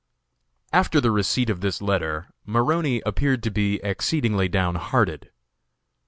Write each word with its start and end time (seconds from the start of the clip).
After 0.73 0.99
the 0.99 1.11
receipt 1.11 1.47
of 1.51 1.61
this 1.61 1.79
letter, 1.79 2.33
Maroney 2.43 3.03
appeared 3.05 3.43
to 3.43 3.51
be 3.51 3.75
exceedingly 3.83 4.49
down 4.49 4.73
hearted. 4.73 5.29